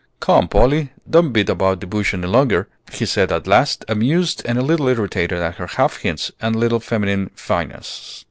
"Come, 0.19 0.47
Polly, 0.47 0.91
don't 1.07 1.31
beat 1.31 1.47
about 1.47 1.79
the 1.79 1.85
bush 1.85 2.11
any 2.15 2.25
longer," 2.25 2.67
he 2.91 3.05
said 3.05 3.31
at 3.31 3.45
last, 3.45 3.85
amused 3.87 4.41
and 4.45 4.57
a 4.57 4.63
little 4.63 4.87
irritated 4.87 5.37
at 5.37 5.57
her 5.57 5.67
half 5.67 5.97
hints 5.97 6.31
and 6.41 6.55
little 6.55 6.79
feminine 6.79 7.29
finesses. 7.35 8.19